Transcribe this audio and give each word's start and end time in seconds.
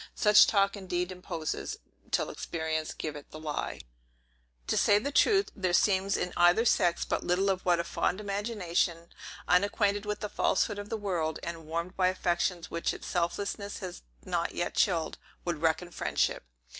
Such 0.15 0.47
talk 0.47 0.75
indeed 0.75 1.11
imposes, 1.11 1.77
till 2.09 2.31
experience 2.31 2.91
give 2.91 3.15
it 3.15 3.29
the 3.29 3.39
lie. 3.39 3.81
To 4.65 4.75
say 4.75 4.97
the 4.97 5.11
truth, 5.11 5.51
there 5.55 5.73
seems 5.73 6.17
in 6.17 6.33
either 6.35 6.65
sex 6.65 7.05
but 7.05 7.23
little 7.23 7.51
of 7.51 7.61
what 7.65 7.79
a 7.79 7.83
fond 7.83 8.19
imagination, 8.19 9.09
unacquainted 9.47 10.07
with 10.07 10.21
the 10.21 10.27
falsehood 10.29 10.79
of 10.79 10.89
the 10.89 10.97
world, 10.97 11.37
and 11.43 11.67
warmed 11.67 11.95
by 11.95 12.07
affections 12.07 12.71
which 12.71 12.95
its 12.95 13.05
selfishness 13.05 13.77
has 13.77 14.01
not 14.25 14.55
yet 14.55 14.73
chilled, 14.73 15.19
would 15.45 15.61
reckon 15.61 15.91
friendship. 15.91 16.45